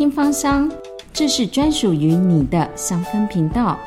[0.00, 0.66] 听芳香，
[1.12, 3.78] 这是专属于你的香氛频道。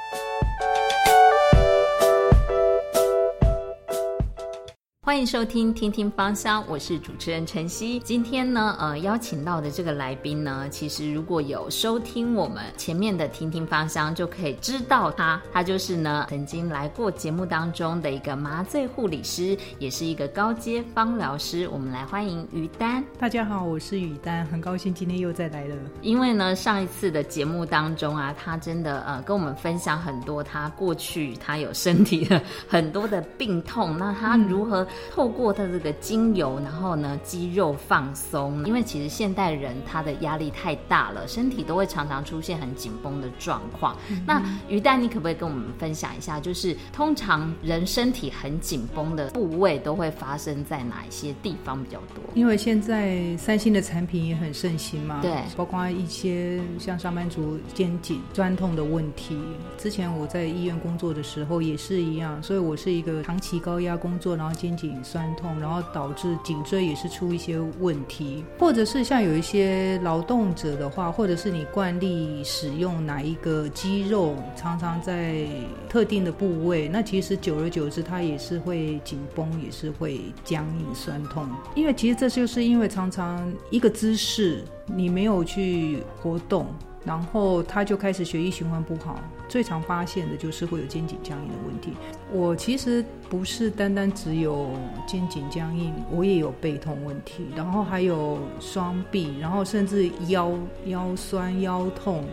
[5.13, 7.99] 欢迎收听《听听芳香》，我是主持人晨曦。
[7.99, 21.67] 今天呢，呃，邀请到的这个来宾呢，其实如果有收听我们前面的《听听芳香》，就可以知道他，他就是呢曾经来过节目当中的一个麻醉护理师，也是一个高阶芳疗师。
[21.67, 23.03] 我们来欢迎于丹。
[23.19, 25.75] 大家好，我是于丹，很高兴今天又再来了。
[26.01, 34.87] 因为呢，上一次的节目当中啊，他真的呃跟我们分享很多他过去他有身体的很多的病痛，那他如何。
[35.11, 38.65] 透过它这个精油，然后呢，肌肉放松。
[38.65, 43.95] 因为其实现代人他的压力太大了，身体都会常常出现很紧绷的状况。
[44.25, 52.23] 那于丹，你可不可以跟我们分享一下，就是通常人身体很紧绷的部位都会发生在哪一些地方比较多？
[52.33, 59.37] 因为现在三星的产品也很盛行嘛，对，包括一些像上班族肩颈酸痛的问题。
[59.77, 64.92] 之前我在医院工作的时候也是一样，所以我是一个长期高压工作，然后肩颈。
[65.01, 75.45] 酸痛，然后导致颈椎也是出一些问题，或者是像有一些劳动者的话，或者是你惯例使用哪一个肌肉，常常在
[75.87, 81.47] 特定的部位，那其实久而久之，它也是会紧绷，也是会僵硬酸痛。
[81.75, 86.67] 因为其实这就是因为常常一个姿势，你没有去活动。
[87.05, 91.91] 然后他就开始血液循环不好，最常发现的就是会有肩颈僵硬的问题。
[92.31, 94.69] 我其实不是单单只有
[95.05, 100.51] 肩颈僵硬，我也有背痛问题，然后还有双臂，然后甚至腰
[100.85, 102.23] 腰酸腰痛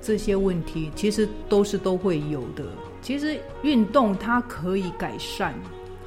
[0.00, 2.64] 这些问题，其实都是都会有的。
[3.00, 5.52] 其实运动它可以改善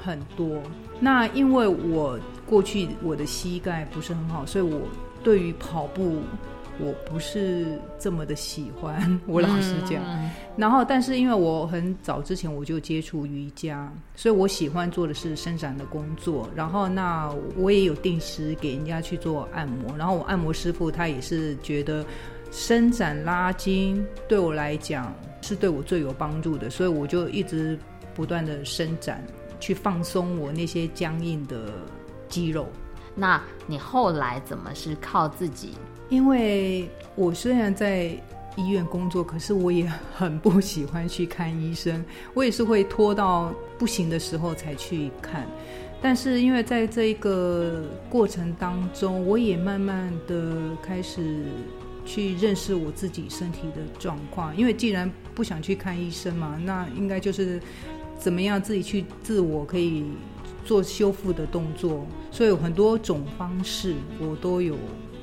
[0.02, 0.62] 很多。
[0.98, 4.80] 那因为我过去我的膝盖不是很好，所以我
[5.22, 6.20] 对于跑步。
[6.78, 10.02] 我不是这么的喜欢，我老实讲。
[10.56, 16.48] 然后，但是因为我很早之前我就接触瑜伽，所以我喜欢做的是伸展的工作。
[16.54, 19.96] 然后，那我也有定时给人家去做按摩。
[19.96, 22.04] 然后，我按摩师傅他也是觉得
[22.50, 27.78] 伸展拉筋对我来讲是对我最有帮助的，所以我就一直
[28.14, 29.22] 不断的伸展，
[29.60, 31.72] 去放松我那些僵硬的
[32.28, 32.66] 肌肉。
[33.14, 35.72] 那你后来怎么是靠自己？
[36.08, 38.10] 因为我虽然在
[38.56, 42.04] 医院工作，可是我也很不喜欢去看医生。
[42.32, 45.46] 我也是会拖到不行的时候才去看。
[46.00, 51.46] 但是因为在这一个过程当中，我也慢慢的开始
[52.04, 54.56] 去认识我自己身体的状况。
[54.56, 57.60] 因为既然不想去看医生嘛，那应该就是
[58.18, 60.04] 怎么样自己去自我可以
[60.64, 62.06] 做修复的动作。
[62.30, 64.76] 所以有很多种方式，我都有。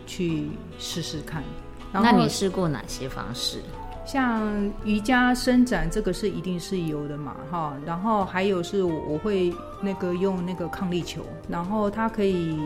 [0.06, 1.44] 去试试看，
[1.92, 3.60] 那你试过哪些方式？
[4.06, 7.74] 像瑜伽伸展，这个是一定是有的嘛，哈。
[7.86, 12.60] 然后还有是我会那个用那个抗力球，然后它可以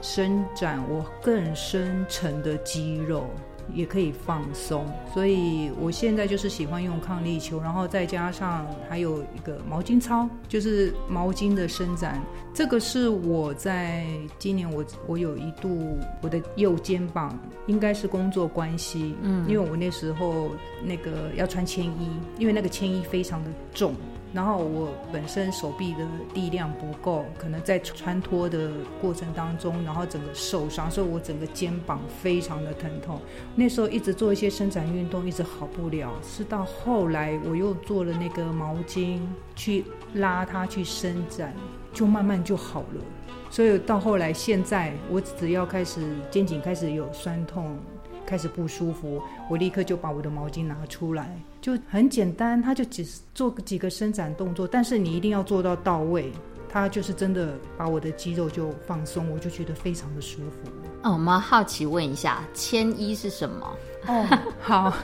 [0.00, 3.30] 伸展我更深层的肌肉。
[3.72, 12.20] 也可以放松，所以我现在就是喜欢用抗力球，然后再加上还有一个毛巾操，就是毛巾的伸展。
[12.54, 14.06] 这个是我在
[14.38, 20.50] 今年我我有一度我的右肩膀应该是工作关系，嗯，因为我那时候
[20.84, 23.94] 那个要穿铅衣，因为那个铅衣非常的重。
[24.34, 25.98] 然后我本身手臂的
[26.32, 33.20] 力量不够，可能在穿脱的过程当中，然后整个受伤，所以我整个肩膀非常的疼痛。
[33.54, 36.10] 那时候一直做一些伸展运动，一直好不了。
[36.22, 39.20] 是到后来我又做了那个毛巾
[39.54, 39.84] 去
[40.14, 41.54] 拉它去伸展，
[41.92, 43.02] 就慢慢就好了。
[43.50, 47.78] 所以到后来现在，我只要开始肩颈开始有酸痛。
[48.24, 49.20] 开始不舒服，
[49.50, 53.04] 我立刻就把我的毛巾拿出来，就很简单，他就只
[53.34, 56.32] 做几个伸展动作，但是你一定要做到到位，
[56.68, 60.70] 他就是真的把我的肌肉就放松，我就觉得非常的舒服。
[61.02, 63.76] 哦，我们好奇问一下，铅衣是什么？
[64.06, 64.94] 哦，好，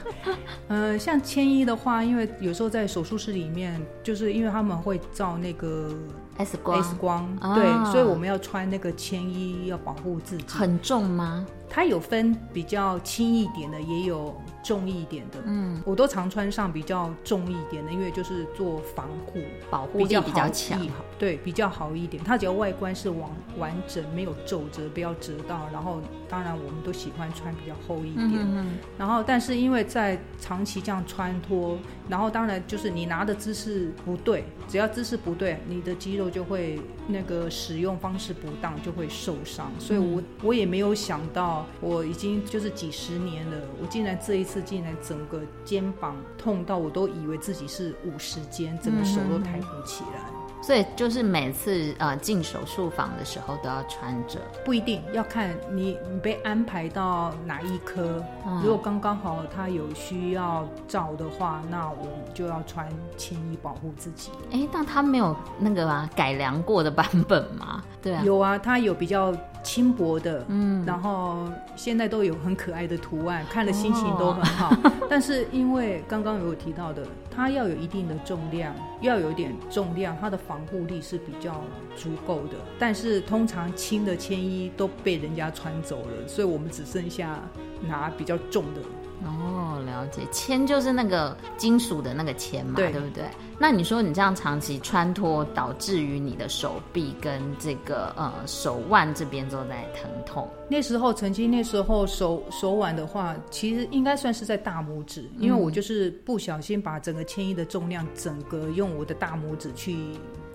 [0.69, 5.93] 呃，像铅衣的话，因为有时候在手术室里面，就是因为他们会照那个
[6.39, 10.45] X 光，X 光，对，所以我们要穿那个铅衣，要保护自己。
[10.47, 11.45] 很重吗？
[11.69, 14.33] 它有分比较轻一点的，也有
[14.63, 19.39] 重一点的，嗯，我都常穿上比较重一点的，因为就是做防护，
[19.69, 20.79] 保护力比较强，
[21.17, 22.23] 对，比较好一点。
[22.23, 25.67] 它只要外观是完完整，没有皱褶，不要折到。
[25.71, 28.29] 然后，当然我们都喜欢穿比较厚一点。
[28.33, 31.77] 嗯然后，但是因为在长期这样穿脱，
[32.07, 39.71] 然后当然就是你拿的姿势不对，只要姿势不对，你的肌肉就会那个使用方式不当，就会受伤。
[39.79, 50.21] 所以我我也没有想到，我已经就是几十年了，我竟然这一次竟然整个肩膀痛到我都以为自己是五十肩，整个手都抬不起来。
[50.61, 58.21] 所以就是每次呃进手术房的时候都要穿着，不一定要看你你被安排到哪一科。
[58.61, 64.31] 如果刚刚好他有需要照的话，那我们就要穿铅衣保护自己。
[64.51, 67.81] 哎，但他没有那个啊改良过的版本吗？
[68.01, 69.33] 对啊，有啊，他有比较。
[69.61, 74.75] 轻薄的，嗯，然后现在都有很可爱的图案，看了心情都很好。
[75.09, 81.61] 但是因为刚刚有提到的，它要有一定的重量，要有点重量，它的防护力是比较
[81.95, 82.57] 足够的。
[82.77, 87.39] 但是通常轻的铅衣都被人家穿走了，所以我们只剩下
[87.87, 88.81] 拿比较重的。
[89.25, 93.25] 哦，了解，铅就是那个金属的那个铅嘛，对不对？
[93.57, 100.49] 那你说你这样长期穿脱，导致于你的手臂跟这个呃手腕这边都在疼痛。
[100.69, 109.97] 那时候曾经那时候手手腕的话，其实应该算是在大拇指，因为我就是不小心把整个铅衣的重量整个用我的大拇指去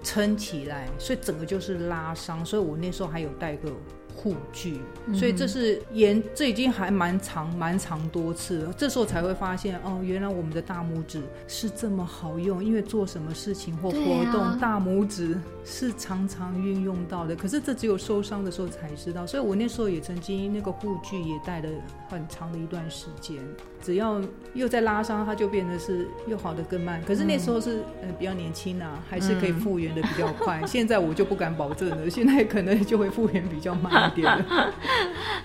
[0.03, 2.43] 撑起来，所以整个就是拉伤。
[2.47, 3.71] 所以我那时候还有带个。
[4.15, 4.79] 护具，
[5.13, 8.73] 所以这是延，这已经还蛮长蛮长多次了。
[8.77, 17.37] 这时候才会发现，哦，原来我们的大拇指是这么好用，因为做什么事情或活动，大拇指是常常运用到的。
[17.37, 21.69] 可是这只有受伤的时候才知道，所以我那时候也曾经那个护具也戴了
[22.09, 23.37] 很长的一段时间。
[23.83, 24.19] 只要
[24.55, 27.03] 又在拉伤，它就变得是又好的更慢。
[27.07, 30.63] 可是那时候是呃比较年轻啊，还是可以复原的比较快。
[30.67, 34.04] 现在我就不敢保证了，现在可能就会复原比较慢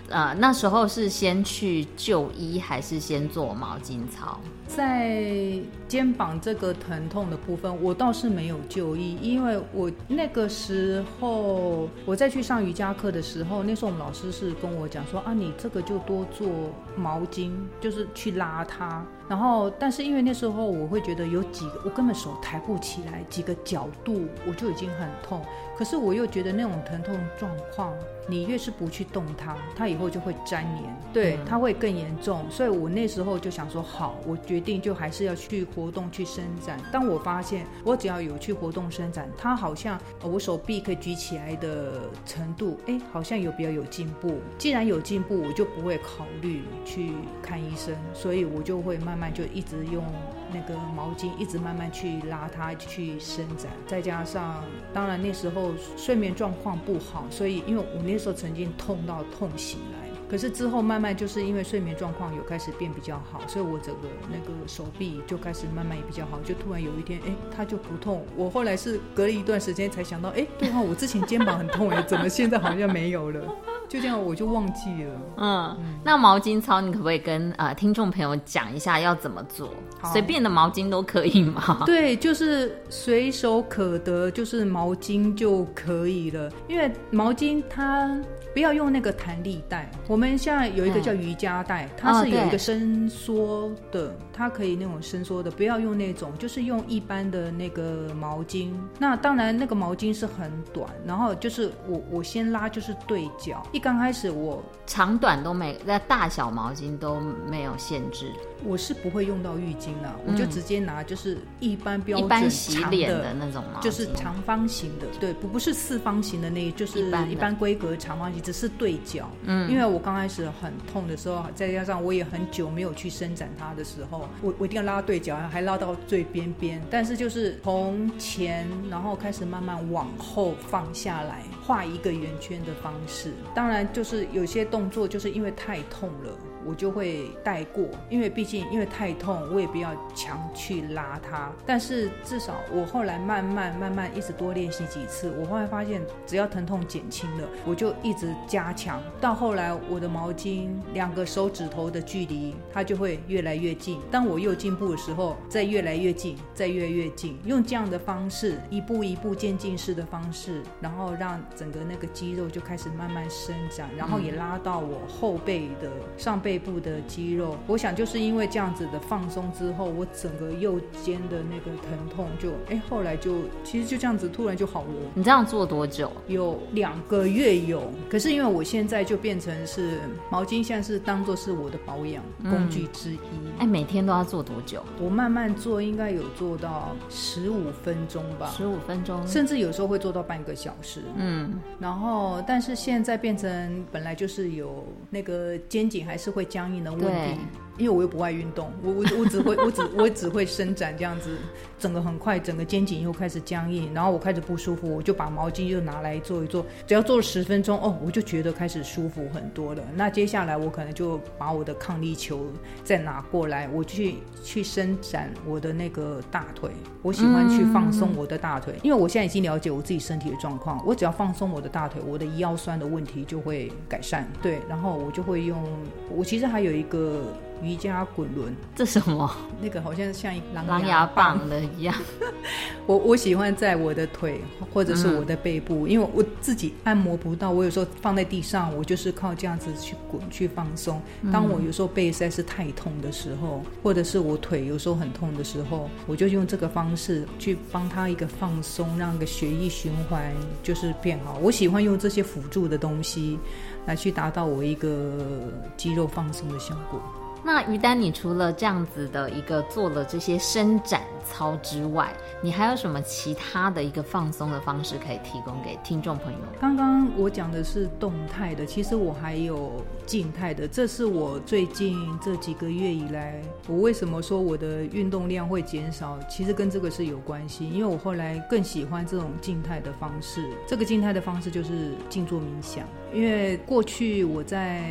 [0.09, 0.33] 啊。
[0.39, 4.39] 那时候是先去就医，还是先做毛巾操？
[4.69, 16.47] 在肩膀这个疼痛的部分，我倒是没有就医，因为我那个时候我在去上瑜伽课的时候，那时候我们老师是跟我讲说啊，你这个就多做
[16.95, 17.51] 毛巾，
[17.81, 19.03] 就是去拉它。
[19.27, 25.43] 然后，但是因为那时候我会觉得有几个我根本手抬不起来，几个角度我就已经很痛。
[25.77, 27.93] 可是我又觉得那种疼痛状况，
[28.27, 32.43] 你越是不去动它，它以后就会粘连，对，它会更严重。
[32.49, 36.79] 所以我那时候就想说，好，我决定就还是要去活动去伸展。
[36.91, 44.39] 当我发现我只要有去活动伸展，它好像我手臂可以举起来的程度，哎，好像有比较有进步。
[44.57, 47.11] 既然有进步，我就不会考虑去
[47.41, 50.03] 看医生，所以我就会慢慢就一直用
[50.51, 53.71] 那个毛巾，一直慢慢去拉它去伸展。
[53.85, 54.63] 再加上，
[54.93, 55.71] 当然那时候。
[55.97, 68.25] 睡眠状况不好，所以因为我那时候曾经痛到痛醒来，可是之后慢慢就是因为睡眠状况有开始变比较好，所以我整个那个手臂就开始慢慢也比较好，就突然有一天，哎，它就不痛。
[68.35, 73.41] 我后来是隔了一段时间才想到，哎，对啊，我之前肩膀很痛哎，怎么现在好像没有了？
[73.89, 75.11] 就这样我就忘记了。
[75.37, 79.73] 嗯，那毛巾操你可不可以跟呃听众朋友讲一下要怎么做？
[80.13, 81.81] 随便的毛巾都可以吗？
[81.85, 86.49] 对，就是随手可得，就是毛巾就可以了。
[86.67, 88.15] 因为毛巾它
[88.53, 98.71] 不要用那个弹力带，我们现在有一个叫瑜伽带，它是有一个伸缩的，它可以那种伸缩的，不要用那种，就是用一般的那个毛巾。
[98.99, 103.61] 那当然那个毛巾是很短，然后就是我我先拉就是对角。
[103.79, 107.19] 刚开始我长短都没，那大小毛巾都
[107.49, 108.31] 没有限制。
[108.63, 119.29] 我是不会用到浴巾的，我就直接拿就是一般标准洗脸的那种毛巾，就是长方形的，对，不不是四方形的那，就是一般规格长方形，只是对角。
[119.43, 126.81] 嗯，因为我刚开始很痛的时候，再加上我也很久没有去伸展它的时候，我我一定要拉对角，还拉到最边边。
[126.89, 133.33] 但是就是从前然后开始慢慢往后放下来，画一个圆圈的方式。
[133.55, 136.31] 当然就是有些动作就是因为太痛了。
[136.65, 141.51] 我就会带过，因为毕竟因为太痛，我也不要强去拉它。
[141.65, 149.01] 但是至少我后来慢慢慢慢一直多练习几次，我后来发现只要疼痛减轻了，我就一直加强。
[149.21, 153.99] 到后来我的毛巾两个手指头的距离，它就会越来越近。
[154.11, 157.37] 当我又进步的时候，再越来越近，再越来越近。
[157.45, 166.48] 用这样的方式，一步一步渐进式的方式，然后让整个那个肌肉就开始慢慢伸展，然后也拉到我后背的上背。
[166.49, 167.55] 背部的肌肉。
[167.67, 174.87] 我想就是因为这样子的放松之后，我整个右肩的那个疼痛就哎，后来就其实就这样子突然就好了。
[175.13, 176.11] 你这样做多久？
[176.27, 179.99] 有两个月有，可是因为我现在就变成是
[180.31, 183.19] 毛巾，现在是当做是我的保养工具之一。
[183.59, 184.81] 哎，每天都要做多久？
[184.99, 188.51] 我慢慢做，应该有做到十五分钟吧。
[188.57, 191.03] 十五分钟，甚至有时候会做到半个小时。
[191.15, 197.41] 嗯，然后但是现在变成本来就是有那个肩颈还是会僵硬的问题。
[197.79, 201.37] 因为我又不爱运动，我我我只会我只我只会伸展这样子，
[201.79, 209.81] 整个很快，整个肩颈又开始僵硬，然后我开始不舒服，我就把毛巾就拿来做一做，只要做了十分钟，哦，我就觉得开始舒服很多了。
[209.95, 212.47] 那接下来我可能就把我的抗力球
[212.83, 216.69] 再拿过来，我去去伸展我的那个大腿，
[217.01, 224.29] 我喜欢去放松我的大腿，因为我现在已经了解我自己身体的状况，我只要放松我的大腿，我的腰酸的问题就会改善。
[224.41, 225.63] 对，然后我就会用，
[226.09, 227.23] 我其实还有一个。
[227.61, 229.29] 瑜伽滚轮，这什么？
[229.61, 231.93] 那个好像像狼牙棒的一样。
[232.85, 234.41] 我我喜欢在我的腿
[234.73, 241.01] 或者是我的背部，因为我自己按摩不到，我有时候放在地上，我就是靠这样子去滚去放松。
[241.31, 251.37] 当我有时候背实在是太痛的时候，或者是我腿有时候很痛的时候，我就用这个方式去帮他一个放松，让个血液循环就是变好。
[251.41, 253.37] 我喜欢用这些辅助的东西
[253.85, 257.01] 来去达到我一个肌肉放松的效果。
[257.43, 266.39] 那于丹，你除了这样子的一个做了这些伸展操之外，你还有什么其他的一个放松的方式可以提供给听众朋友？
[266.59, 270.67] 刚刚我讲的是动态的，其实我还有静态的。
[270.67, 276.19] 这是我最近这几个月以来，我为什么说我的运动量会减少？
[276.29, 280.43] 其实跟这个是有关系，因为我后来更喜欢这种静态的方式。
[280.67, 284.83] 这个静态的方式就是静坐冥想，因为过去我在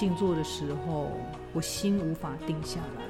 [0.00, 1.10] 静坐的时候。
[1.52, 3.02] 我心无法定下来，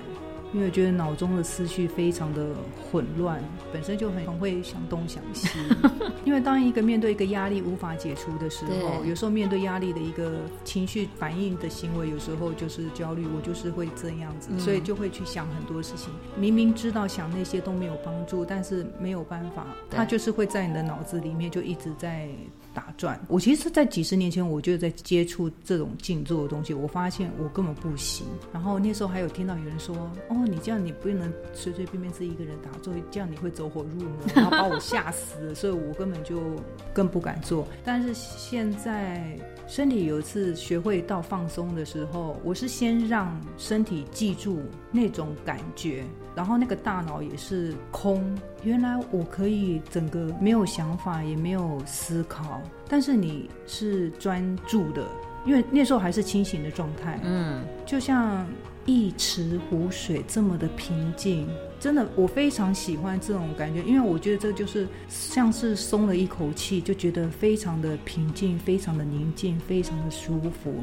[0.55, 2.55] 因为觉得脑中的思绪非常的
[2.91, 3.39] 混乱，
[3.71, 5.47] 本身就很很会想东想西。
[6.25, 16.11] 因为当一个面对一个压力无法解除的时候，有时候面对压力的一个情绪反应的行为，有时候就是焦虑，我就是会这样子，所以就会去想很多事情。
[16.39, 22.31] 明明知道想那些都没有帮助，但是没有办法，它就是会在你的脑子里面就一直在。
[22.73, 28.27] 打转，我其实，在几十年前，我就在接触这种静坐的东西，我发现我根本不行。
[28.53, 29.95] 然后那时候还有听到有人说
[30.31, 34.11] ：“哦，你这样你不能随随便便自己一个人打坐，这样你会走火入魔。
[34.35, 36.41] ”然后把我吓死了，所以我根本就
[36.93, 37.67] 更不敢做。
[37.85, 39.37] 但是现在
[39.67, 44.61] 身体有一次学会到放松的时候，我是先让身体记住
[44.93, 46.05] 那种感觉。
[46.33, 55.07] 然后那个大脑也是空，原来我可以整个没有想法，也没有思考，但是你是专注的，
[55.47, 58.47] 因为那时候还是清醒的状态，嗯，就像
[58.87, 61.49] 一池湖水这么的平静。
[61.79, 70.75] 真的，我非常喜欢这种感觉，因为我觉得这就是像是松了一口气，就觉得非常的平静，非常的宁静，非常的舒服。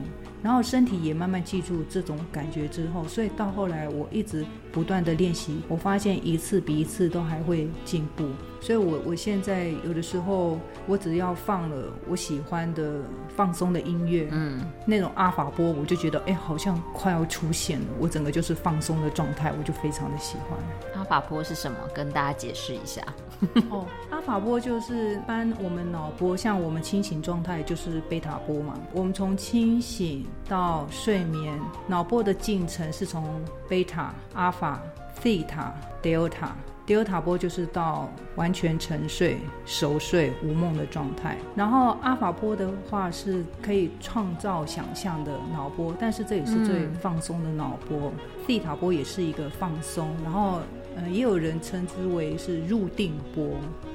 [0.47, 8.23] 然后身体也慢慢记住这种感觉之后，所以到后来我一直不断的练习，我发现一次比一次都还会进步。
[8.61, 13.01] 所以，我我现在有的时候，我只要放了我喜欢的
[13.35, 20.57] 放松的音乐，嗯，那种阿法波，我就觉得哎，好像快要出现了，我整个就是放松的状态，我就非常的喜欢。
[20.95, 21.77] 阿法波是什么？
[21.93, 23.03] 跟大家解释一下。
[23.69, 28.73] 哦，阿法波就是般我们脑波，像我们清醒状态就是贝塔波嘛。
[28.91, 34.81] 我们从清醒到睡眠，脑波的进程是从贝塔、阿法、
[35.21, 36.55] 西塔、德尔塔。
[36.85, 41.37] 德尔塔波就是到完全沉睡、熟睡、无梦的状态。
[41.55, 48.11] 然后阿法波的话是可以创造想象的脑波，但是这也是最放松的脑波。
[48.45, 50.59] 西塔波也是一个放松，然后。
[50.99, 53.51] 呃，也有人称之为是入定波，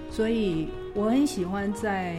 [0.08, 2.14] 所以我很喜欢在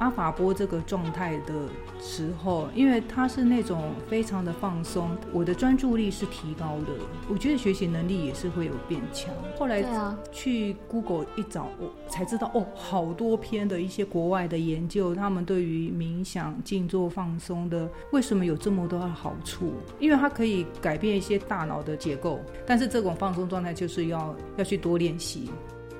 [0.00, 1.54] 阿法波这个状态的
[2.00, 6.92] 时候，因为他是那种非常的放松，我的专注力是提高的，
[7.28, 9.32] 我觉得学习能力也是会有变强。
[9.58, 9.84] 后来
[10.32, 19.74] 去 Google 一找，我才知道哦，好多篇的一些国外的研究，他们对于冥想、静坐、放松的为什么有这么多的好处？
[19.98, 25.50] 因为它可以改变一些大脑的结构，但是这种放松状态就是要要去多练习。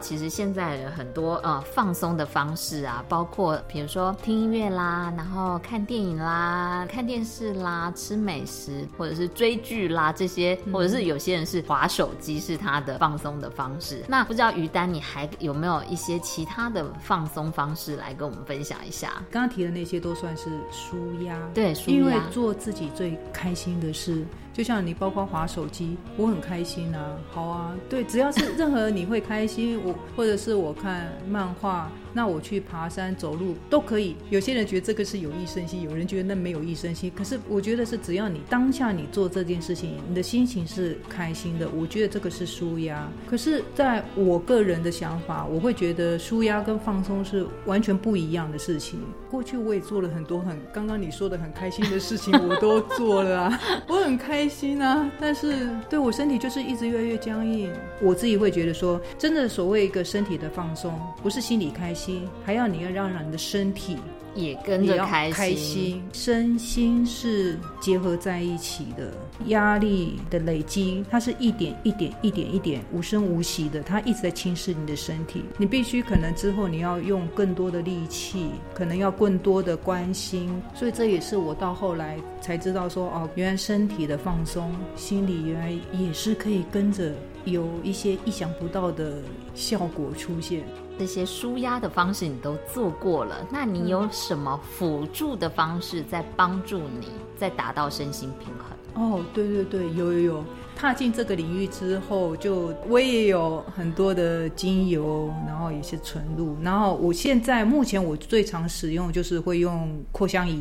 [0.01, 14.05] 其实现在有很多呃放松的方式啊，包括比如说听音乐啦，然后看电影啦、看电视啦、吃美食，或者是追剧啦这些，或者是有些人是划手机是他的放松的方式。
[14.09, 19.23] 那不知道于丹，你还有没有一些其他的放松方式来跟我们分享一下？
[19.31, 24.25] 刚刚提的那些都算是舒压，对，舒压因为做自己最开心的事。
[24.53, 34.17] 就像你包括划手机，我很开心啊，好啊，对，只要是任何你会开心，我或者是我看漫画，那我去爬山走路都可以。
[34.31, 37.11] 有些人觉得这个是有益身心，有人觉得那没有益身心。
[37.15, 43.11] 可是我觉得是只要你当下你做这件事情，你的心情是开心的，我觉得这个是舒压。
[43.29, 49.01] 可是在我个人的想法，我会觉得舒压跟放松是完全不一样的事情。
[49.31, 55.11] 过去我也做了很多很刚刚你说的很开心的事情， 我都做了啊，我很开心啊。
[55.21, 57.71] 但是对我身体就是一直越来越僵硬，
[58.03, 62.00] 我自己会觉得说，真的所谓一个身体的放松，不是心里开心，
[62.45, 63.97] 还要你要让让你的身体
[64.35, 69.13] 也跟着开心，身心是结合在一起的。
[69.47, 75.45] 压力的累积，它是一点一点、一点一点无声无息的，它一直在侵蚀你的身体。
[75.57, 80.51] 你必须可能之后你要用更多的力气，可能要更多的关心。
[80.75, 87.15] 所以这也是我到后来才知道说，哦，原来身体的放松，心里原来也是可以跟着
[87.47, 89.23] 有一些意想不到的
[89.55, 90.63] 效果出现。
[90.99, 97.09] 这些舒压的方式你都做过了，那你有什么辅助的方式在帮助你
[97.39, 98.67] 在达到身心平衡？
[98.95, 100.45] 哦，对对对，有有有。
[100.77, 110.59] 踏进这个领域之后，就我也有很多的精油，然后也是纯露，然后我现在目前我最常使用就是会用扩香仪。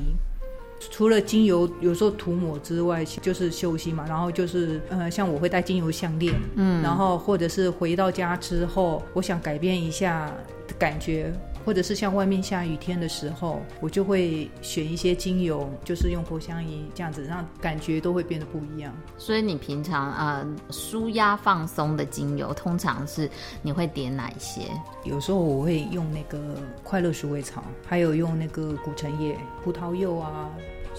[0.91, 10.29] 除了精油有时候涂抹之外，就是休息嘛，然后就是呃，像我会戴精油项链，嗯，然后或者是回到家之后，我想改变一下
[10.77, 11.33] 感觉，
[11.65, 18.93] 或者是像外面下雨天的时候，我就会选一些精油，就是用扩香仪这样子，让感觉都会变得不一样。
[19.17, 23.29] 所以你平常呃舒压放松的精油，通常是
[23.61, 24.61] 你会点哪一些？
[25.03, 26.39] 有时候我会用那个
[26.83, 30.49] 快乐鼠尾草，还有用那个古城叶、葡萄柚啊。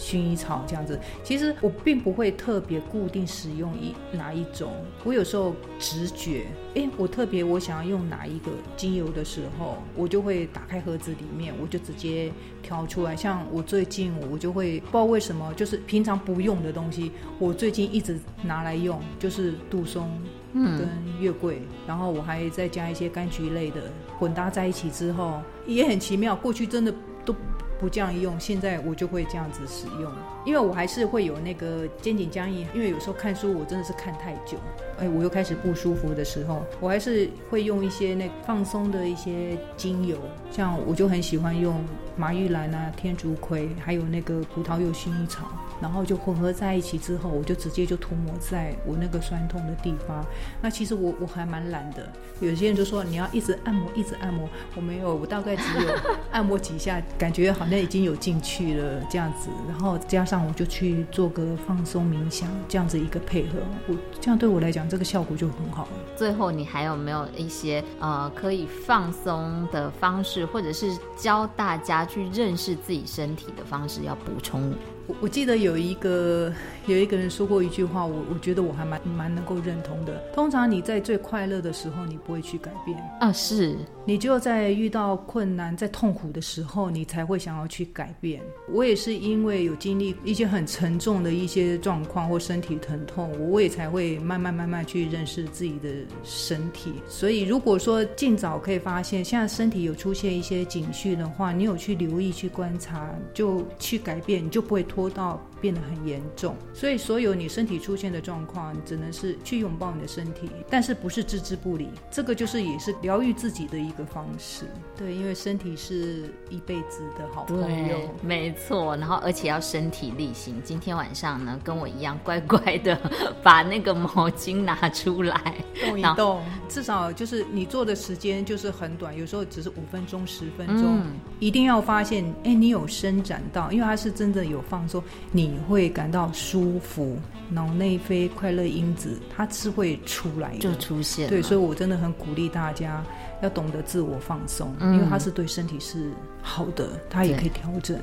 [0.00, 4.73] 薰衣草这样子，其实我并不会特别固定使用一哪一种。
[5.04, 13.14] 我有时候直觉，哎，我特别我想要用哪一个精油的时候，我就会打开盒子里面，我就直接挑出来。
[13.14, 20.11] 像我最近，我就会不知道为什么，就是平常不用的东西，我最近一直拿来用，就是杜松
[20.54, 20.88] 嗯跟
[21.21, 23.83] 月桂，然后我还再加一些柑橘类的
[24.19, 26.35] 混搭在一起之后，也很奇妙。
[26.35, 27.37] 过去真的都。
[27.80, 30.12] 不这样用，现在我就会这样子使用，
[30.44, 34.58] 因为我还是会有那个肩颈僵硬，因为有时候看书我真的是看太久，
[34.99, 40.19] 哎，我又开始不舒服的时候，我还是会用一些那放松的一些精油，
[40.52, 41.82] 像我就很喜欢用
[42.16, 50.23] 马玉兰啊、天竺葵，还有那个葡萄柚、薰衣草，然后就混合在一起之后，我就直接就涂抹在我那个酸痛的地方。
[50.60, 52.06] 那其实我我还蛮懒的，
[52.40, 55.88] 有些人就说你要一直按摩，一直按摩，我没有，我大概只有
[56.30, 57.66] 按摩几下，感觉好。
[57.71, 65.86] 像已经有进去了，这样子，然后加上我就去做个放松冥想，这样子一个配合，我这样对我来讲，这个效果就很好。
[66.16, 74.75] 最后，你还有没有一些呃可以放松的方式，或者是教大家去认识自己身体的方式要补充？
[75.20, 76.52] 我记得有一个
[76.90, 80.22] 有一个人说过一句话，我我觉得我还蛮蛮能够认同的。
[80.32, 83.76] 通常你在最快乐的时候，你不会去改变啊，是
[84.06, 88.40] 你就在遇到困难、在痛苦的时候，你才会想要去改变。
[88.72, 95.88] 我也是因为有经历一些很沉重的一些状况或身体疼痛，我也才会慢慢慢慢去认识自己的
[96.24, 96.94] 身体。
[97.06, 105.10] 所以如果说尽早可以发现现在身体有出现一些警讯的话，你有去留意、去观察，就去改变，你就不会拖。
[105.10, 111.88] 到变得很严重，所以所有你身体出现的状况，只能是去拥抱你的身体，但是不是置之不理。
[112.10, 114.64] 这个就是也是疗愈自己的一个方式。
[114.96, 118.96] 对，因为身体是一辈子的好朋友，没错。
[118.96, 120.60] 然后而且要身体力行。
[120.64, 122.99] 今天晚上呢，跟我一样乖乖的
[123.42, 131.02] 把那个毛巾拿出来动一动，至少就是你做的时间就是很短，有时候只是五分钟、十分钟。
[131.38, 135.50] 一定要发现，哎，你有伸展到，因为它是真的有放松，你。
[135.50, 141.28] 你会感到舒服，脑内啡快乐因子它是会出来的，就出现。
[141.28, 143.02] 对，所以我真的很鼓励大家
[143.43, 147.99] 要懂得自我放松，因为它是对身体是好的，它也可以调整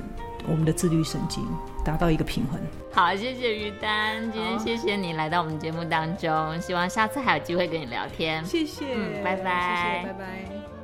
[0.46, 1.44] 我们的自律神经，
[1.84, 2.60] 达到一个平衡。
[2.92, 8.44] 好，谢谢于丹，今天谢谢你来到我们节目当中，希望下次还有机会跟你聊天。
[8.44, 8.84] 谢谢，
[9.24, 10.77] 拜拜，谢谢，拜拜。